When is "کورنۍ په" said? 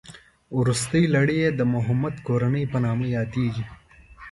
2.27-2.77